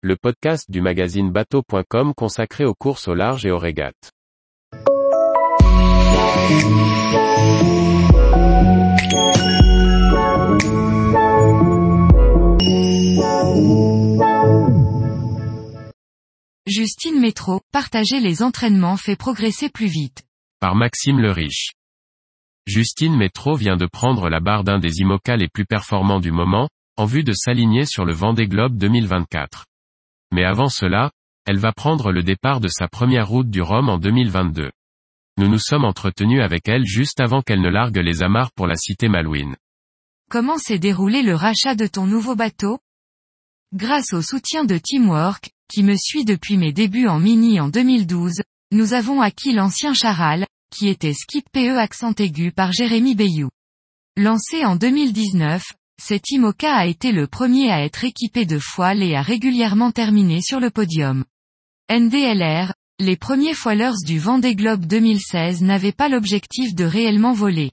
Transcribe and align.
le 0.00 0.14
podcast 0.14 0.70
du 0.70 0.80
magazine 0.80 1.32
bateau.com 1.32 2.14
consacré 2.14 2.64
aux 2.64 2.74
courses 2.74 3.08
au 3.08 3.14
large 3.14 3.44
et 3.44 3.50
aux 3.50 3.58
régates. 3.58 4.12
Justine 16.64 17.18
Métro, 17.18 17.60
partager 17.72 18.20
les 18.20 18.44
entraînements 18.44 18.96
fait 18.96 19.16
progresser 19.16 19.68
plus 19.68 19.88
vite. 19.88 20.22
Par 20.60 20.76
Maxime 20.76 21.18
le 21.18 21.32
Riche. 21.32 21.72
Justine 22.66 23.16
Métro 23.16 23.56
vient 23.56 23.76
de 23.76 23.86
prendre 23.86 24.28
la 24.28 24.38
barre 24.38 24.62
d'un 24.62 24.78
des 24.78 25.00
IMOCA 25.00 25.36
les 25.36 25.48
plus 25.48 25.66
performants 25.66 26.20
du 26.20 26.30
moment, 26.30 26.68
en 26.96 27.04
vue 27.04 27.24
de 27.24 27.32
s'aligner 27.32 27.84
sur 27.84 28.04
le 28.04 28.12
Vendée 28.12 28.46
Globe 28.46 28.76
2024. 28.76 29.64
Mais 30.32 30.44
avant 30.44 30.68
cela, 30.68 31.10
elle 31.46 31.58
va 31.58 31.72
prendre 31.72 32.12
le 32.12 32.22
départ 32.22 32.60
de 32.60 32.68
sa 32.68 32.88
première 32.88 33.28
route 33.28 33.48
du 33.48 33.62
Rhum 33.62 33.88
en 33.88 33.98
2022. 33.98 34.70
Nous 35.38 35.48
nous 35.48 35.58
sommes 35.58 35.84
entretenus 35.84 36.42
avec 36.42 36.68
elle 36.68 36.84
juste 36.84 37.20
avant 37.20 37.42
qu'elle 37.42 37.60
ne 37.60 37.70
largue 37.70 37.98
les 37.98 38.22
amarres 38.22 38.52
pour 38.52 38.66
la 38.66 38.76
cité 38.76 39.08
Malouine. 39.08 39.56
Comment 40.30 40.58
s'est 40.58 40.78
déroulé 40.78 41.22
le 41.22 41.34
rachat 41.34 41.74
de 41.74 41.86
ton 41.86 42.06
nouveau 42.06 42.34
bateau? 42.34 42.80
Grâce 43.72 44.12
au 44.12 44.20
soutien 44.20 44.64
de 44.64 44.76
Teamwork, 44.76 45.50
qui 45.72 45.82
me 45.82 45.96
suit 45.96 46.24
depuis 46.24 46.56
mes 46.56 46.72
débuts 46.72 47.06
en 47.06 47.18
mini 47.18 47.60
en 47.60 47.68
2012, 47.68 48.42
nous 48.72 48.92
avons 48.92 49.20
acquis 49.22 49.52
l'ancien 49.52 49.94
Charal, 49.94 50.46
qui 50.70 50.88
était 50.88 51.14
skip 51.14 51.46
PE 51.52 51.78
accent 51.78 52.12
aigu 52.18 52.52
par 52.52 52.72
Jérémy 52.72 53.14
Bayou. 53.14 53.48
Lancé 54.16 54.64
en 54.64 54.76
2019, 54.76 55.62
cet 56.00 56.30
IMOCA 56.30 56.74
a 56.74 56.86
été 56.86 57.12
le 57.12 57.26
premier 57.26 57.70
à 57.70 57.84
être 57.84 58.04
équipé 58.04 58.46
de 58.46 58.58
foiles 58.58 59.02
et 59.02 59.16
a 59.16 59.22
régulièrement 59.22 59.90
terminé 59.90 60.40
sur 60.40 60.60
le 60.60 60.70
podium. 60.70 61.24
NDLR, 61.90 62.72
les 63.00 63.16
premiers 63.16 63.54
foilers 63.54 64.04
du 64.04 64.18
Vendée 64.18 64.54
Globe 64.54 64.86
2016 64.86 65.62
n'avaient 65.62 65.92
pas 65.92 66.08
l'objectif 66.08 66.74
de 66.74 66.84
réellement 66.84 67.32
voler. 67.32 67.72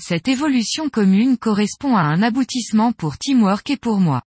Cette 0.00 0.28
évolution 0.28 0.88
commune 0.88 1.36
correspond 1.36 1.96
à 1.96 2.02
un 2.02 2.22
aboutissement 2.22 2.92
pour 2.92 3.18
Teamwork 3.18 3.68
et 3.70 3.76
pour 3.76 3.98
moi. 3.98 4.22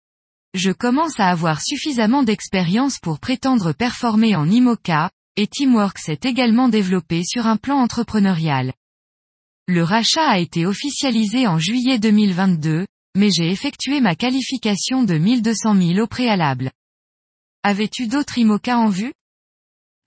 Je 0.55 0.71
commence 0.71 1.21
à 1.21 1.28
avoir 1.28 1.62
suffisamment 1.62 2.23
d'expérience 2.23 2.98
pour 2.98 3.19
prétendre 3.21 3.73
performer 3.73 4.34
en 4.34 4.48
IMOCA, 4.51 5.11
et 5.37 5.47
Teamwork 5.47 5.98
s'est 5.98 6.21
également 6.25 6.69
développé 6.69 7.23
sur 7.25 7.47
un 7.47 7.56
plan 7.56 7.77
entrepreneurial. 7.77 8.73
Le 9.73 9.85
rachat 9.85 10.29
a 10.29 10.41
été 10.41 10.67
officialisé 10.67 11.47
en 11.47 11.61
juillet 11.61 12.01
2022, 12.01 12.89
mais 13.17 13.31
j'ai 13.31 13.53
effectué 13.53 14.01
ma 14.01 14.17
qualification 14.17 15.05
de 15.05 15.17
1200 15.17 15.77
000 15.81 15.99
au 16.01 16.09
préalable. 16.09 16.73
Avais-tu 17.62 18.09
d'autres 18.09 18.37
IMOCA 18.37 18.77
en 18.77 18.89
vue? 18.89 19.12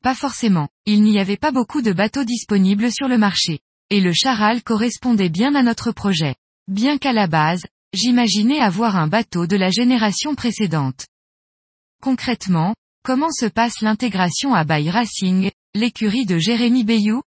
Pas 0.03 0.15
forcément, 0.15 0.67
il 0.85 1.01
n'y 1.01 1.17
avait 1.17 1.37
pas 1.37 1.53
beaucoup 1.53 1.81
de 1.81 1.93
bateaux 1.93 2.25
disponibles 2.25 2.91
sur 2.91 3.07
le 3.07 3.17
marché. 3.17 3.61
Et 3.89 4.01
le 4.01 4.11
Charal 4.11 4.63
correspondait 4.63 5.29
bien 5.29 5.55
à 5.55 5.63
notre 5.63 5.93
projet. 5.93 6.35
Bien 6.67 6.97
qu'à 6.97 7.13
la 7.13 7.27
base, 7.27 7.65
j'imaginais 7.93 8.59
avoir 8.59 8.97
un 8.97 9.07
bateau 9.07 9.47
de 9.47 9.55
la 9.55 9.69
génération 9.69 10.35
précédente. 10.35 11.05
Concrètement, 12.01 12.75
comment 13.05 13.31
se 13.31 13.45
passe 13.45 13.79
l'intégration 13.79 14.53
à 14.53 14.65
Bay 14.65 14.89
Racing, 14.89 15.51
l'écurie 15.73 16.25
de 16.25 16.37
Jérémy 16.37 16.83
Bayou? 16.83 17.21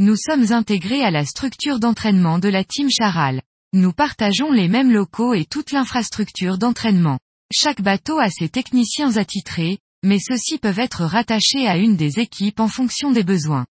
Nous 0.00 0.16
sommes 0.16 0.50
intégrés 0.50 1.04
à 1.04 1.12
la 1.12 1.24
structure 1.24 1.78
d'entraînement 1.78 2.40
de 2.40 2.48
la 2.48 2.64
Team 2.64 2.90
Charal. 2.90 3.40
Nous 3.72 3.92
partageons 3.92 4.50
les 4.50 4.66
mêmes 4.66 4.90
locaux 4.90 5.34
et 5.34 5.44
toute 5.44 5.70
l'infrastructure 5.70 6.58
d'entraînement. 6.58 7.20
Chaque 7.52 7.80
bateau 7.80 8.18
a 8.18 8.28
ses 8.28 8.48
techniciens 8.48 9.16
attitrés, 9.18 9.78
mais 10.02 10.18
ceux-ci 10.18 10.58
peuvent 10.58 10.80
être 10.80 11.04
rattachés 11.04 11.68
à 11.68 11.76
une 11.76 11.94
des 11.94 12.18
équipes 12.18 12.58
en 12.58 12.66
fonction 12.66 13.12
des 13.12 13.22
besoins. 13.22 13.66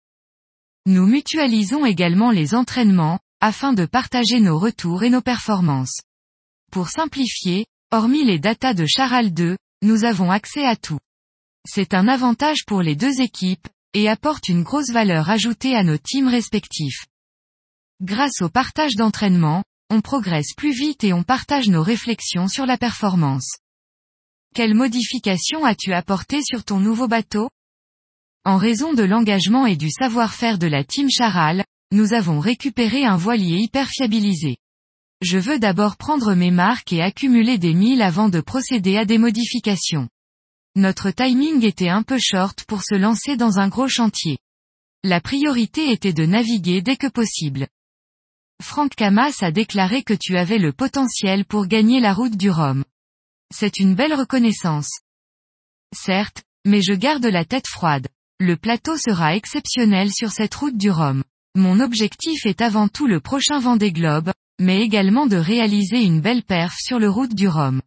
Nous 0.85 1.07
mutualisons 1.07 1.87
également 1.87 2.33
les 2.33 2.55
entraînements, 2.55 3.19
afin 3.41 3.73
de 3.73 3.87
partager 3.87 4.41
nos 4.41 4.59
retours 4.59 5.03
et 5.05 5.11
nos 5.11 5.23
performances. 5.23 6.03
Pour 6.71 6.91
simplifier, 6.91 7.65
hormis 7.93 8.25
les 8.25 8.39
datas 8.39 8.75
de 8.75 8.85
Charal 8.85 9.33
2, 9.33 9.57
nous 9.81 10.05
avons 10.05 10.31
accès 10.31 10.67
à 10.67 10.77
tout. 10.77 10.99
C'est 11.67 11.95
un 11.95 12.09
avantage 12.09 12.67
pour 12.67 12.83
les 12.83 12.95
deux 12.95 13.23
équipes, 13.23 13.69
et 13.95 14.09
apporte 14.09 14.49
une 14.49 14.63
grosse 14.63 14.91
valeur 14.91 15.31
ajoutée 15.31 15.75
à 15.75 15.83
nos 15.83 15.99
teams 15.99 16.29
respectifs. 16.29 17.07
Grâce 18.01 18.41
au 18.41 18.49
partage 18.49 18.95
d'entraînement, 18.97 19.65
on 19.91 20.01
progresse 20.01 20.55
plus 20.57 20.73
vite 20.73 21.05
et 21.05 21.13
on 21.13 21.23
partage 21.23 21.69
nos 21.69 21.83
réflexions 21.83 22.49
sur 22.49 22.65
la 22.65 22.79
performance. 22.79 23.57
Quelles 24.55 24.75
modifications 24.75 25.65
as-tu 25.65 25.93
apportées 25.93 26.43
sur 26.43 26.65
ton 26.65 26.79
nouveau 26.79 27.09
bateau? 27.09 27.51
En 28.45 28.57
raison 28.57 28.95
de 28.95 29.03
l'engagement 29.03 29.67
et 29.67 29.77
du 29.77 29.91
savoir-faire 29.91 30.59
de 30.59 30.67
la 30.67 30.83
team 30.83 31.11
Charal, 31.11 31.65
nous 31.93 32.15
avons 32.15 32.41
récupéré 32.41 33.05
un 33.05 33.17
voilier 33.17 33.59
hyper 33.59 33.89
fiabilisé. 33.89 34.57
Je 35.21 35.39
veux 35.39 35.59
d'abord 35.59 35.97
prendre 35.97 36.35
mes 36.35 36.51
marques 36.51 36.93
et 36.93 37.03
accumuler 37.03 37.59
des 37.59 37.75
milles 37.75 38.01
avant 38.01 38.29
de 38.29 38.41
procéder 38.41 38.97
à 38.97 39.05
des 39.05 39.19
modifications. 39.19 40.09
Notre 40.77 41.11
timing 41.11 41.65
était 41.65 41.89
un 41.89 42.05
peu 42.05 42.19
short 42.21 42.65
pour 42.65 42.83
se 42.83 42.95
lancer 42.95 43.37
dans 43.37 43.59
un 43.59 43.69
gros 43.69 43.89
chantier. 43.89 44.39
La 45.03 45.21
priorité 45.21 45.91
était 45.91 46.13
de 46.13 46.25
naviguer 46.25 46.81
dès 46.81 46.97
que 46.97 47.09
possible. 47.09 47.67
Franck 48.63 48.95
Camas 48.95 49.39
a 49.41 49.51
déclaré 49.51 50.05
que 50.05 50.15
tu 50.15 50.37
avais 50.37 50.59
le 50.59 50.73
potentiel 50.73 51.45
pour 51.45 51.67
gagner 51.67 51.99
la 51.99 52.13
route 52.13 52.37
du 52.37 52.51
Rhum. 52.51 52.85
C'est 53.53 53.81
une 53.81 53.97
belle 53.97 54.15
reconnaissance. 54.15 55.01
Certes, 55.93 56.45
mais 56.65 56.83
je 56.83 56.93
garde 56.93 57.27
la 57.27 57.45
tête 57.45 57.67
froide. 57.67 58.07
Le 58.39 58.57
plateau 58.57 58.97
sera 58.97 59.35
exceptionnel 59.35 60.13
sur 60.13 60.31
cette 60.31 60.55
route 60.55 60.77
du 60.77 60.91
Rhum. 60.91 61.25
Mon 61.57 61.81
objectif 61.81 62.47
est 62.47 62.61
avant 62.61 62.87
tout 62.87 63.09
le 63.09 63.19
prochain 63.19 63.59
Vendée 63.59 63.93
Globe, 63.93 64.31
mais 64.61 64.83
également 64.83 65.27
de 65.27 65.37
réaliser 65.37 66.05
une 66.05 66.21
belle 66.21 66.45
perf 66.45 66.77
sur 66.79 67.01
le 67.01 67.11
route 67.11 67.35
du 67.35 67.49
Rhum. 67.49 67.83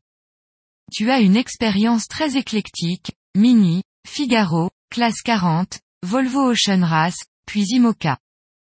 Tu 0.92 1.10
as 1.10 1.22
une 1.22 1.36
expérience 1.36 2.08
très 2.08 2.38
éclectique, 2.38 3.14
Mini, 3.36 3.84
Figaro, 4.08 4.70
Classe 4.90 5.22
40, 5.24 5.80
Volvo 6.04 6.52
Ocean 6.52 6.84
Race, 6.84 7.20
puis 7.46 7.66
Imoca. 7.70 8.18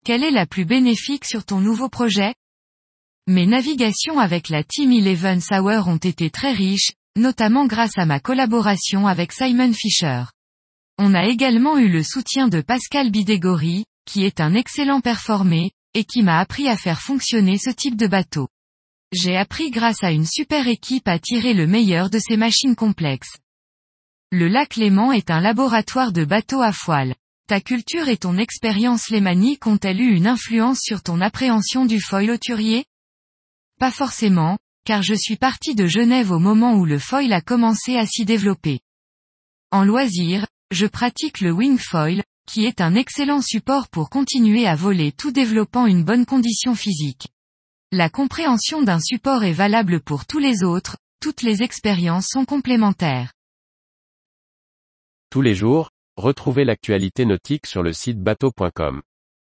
Quelle 0.05 0.23
est 0.23 0.31
la 0.31 0.45
plus 0.45 0.65
bénéfique 0.65 1.25
sur 1.25 1.45
ton 1.45 1.59
nouveau 1.59 1.89
projet? 1.89 2.35
Mes 3.27 3.47
navigations 3.47 4.19
avec 4.19 4.49
la 4.49 4.63
Team 4.63 4.91
Eleven 4.91 5.41
Sour 5.41 5.87
ont 5.87 5.97
été 5.97 6.29
très 6.29 6.53
riches, 6.53 6.91
notamment 7.17 7.65
grâce 7.65 7.97
à 7.97 8.05
ma 8.05 8.19
collaboration 8.19 9.07
avec 9.07 9.31
Simon 9.31 9.73
Fisher. 9.73 10.23
On 10.97 11.13
a 11.13 11.25
également 11.25 11.77
eu 11.77 11.89
le 11.89 12.03
soutien 12.03 12.47
de 12.47 12.61
Pascal 12.61 13.11
Bidégory, 13.11 13.85
qui 14.05 14.23
est 14.23 14.39
un 14.39 14.53
excellent 14.53 15.01
performé, 15.01 15.71
et 15.95 16.03
qui 16.03 16.21
m'a 16.21 16.39
appris 16.39 16.69
à 16.69 16.77
faire 16.77 17.01
fonctionner 17.01 17.57
ce 17.57 17.71
type 17.71 17.95
de 17.95 18.07
bateau. 18.07 18.47
J'ai 19.11 19.37
appris 19.37 19.71
grâce 19.71 20.03
à 20.03 20.11
une 20.11 20.25
super 20.25 20.67
équipe 20.67 21.07
à 21.07 21.19
tirer 21.19 21.53
le 21.53 21.67
meilleur 21.67 22.09
de 22.09 22.19
ces 22.19 22.37
machines 22.37 22.75
complexes. 22.75 23.37
Le 24.31 24.47
lac 24.47 24.75
Léman 24.75 25.11
est 25.11 25.29
un 25.29 25.39
laboratoire 25.39 26.11
de 26.11 26.25
bateaux 26.25 26.61
à 26.61 26.71
foile. 26.71 27.15
Ta 27.47 27.61
culture 27.61 28.09
et 28.09 28.17
ton 28.17 28.37
expérience 28.37 29.09
lémanique 29.09 29.67
ont-elles 29.67 30.01
eu 30.01 30.15
une 30.15 30.27
influence 30.27 30.79
sur 30.81 31.03
ton 31.03 31.21
appréhension 31.21 31.85
du 31.85 32.01
foil 32.01 32.31
auturier? 32.31 32.85
Pas 33.79 33.91
forcément, 33.91 34.57
car 34.83 35.03
je 35.03 35.13
suis 35.13 35.35
parti 35.35 35.75
de 35.75 35.85
Genève 35.85 36.31
au 36.31 36.39
moment 36.39 36.73
où 36.73 36.85
le 36.85 36.97
foil 36.97 37.31
a 37.33 37.41
commencé 37.41 37.97
à 37.97 38.07
s'y 38.07 38.25
développer. 38.25 38.79
En 39.71 39.83
loisir, 39.83 40.47
je 40.71 40.87
pratique 40.87 41.41
le 41.41 41.51
wing 41.51 41.77
foil, 41.77 42.23
qui 42.47 42.65
est 42.65 42.81
un 42.81 42.95
excellent 42.95 43.41
support 43.41 43.89
pour 43.89 44.09
continuer 44.09 44.65
à 44.65 44.75
voler 44.75 45.11
tout 45.11 45.31
développant 45.31 45.85
une 45.85 46.03
bonne 46.03 46.25
condition 46.25 46.73
physique. 46.73 47.27
La 47.91 48.09
compréhension 48.09 48.81
d'un 48.81 48.99
support 48.99 49.43
est 49.43 49.53
valable 49.53 50.01
pour 50.01 50.25
tous 50.25 50.39
les 50.39 50.63
autres, 50.63 50.97
toutes 51.21 51.43
les 51.43 51.61
expériences 51.61 52.27
sont 52.27 52.43
complémentaires. 52.43 53.31
Tous 55.29 55.41
les 55.41 55.53
jours, 55.53 55.91
retrouvez 56.17 56.65
l'actualité 56.65 57.25
nautique 57.25 57.67
sur 57.67 57.83
le 57.83 57.93
site 57.93 58.19
bateau.com. 58.19 59.01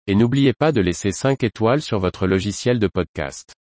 Et 0.06 0.14
n'oubliez 0.14 0.52
pas 0.52 0.72
de 0.72 0.80
laisser 0.80 1.10
5 1.12 1.42
étoiles 1.42 1.82
sur 1.82 2.00
votre 2.00 2.26
logiciel 2.26 2.78
de 2.78 2.86
podcast. 2.86 3.54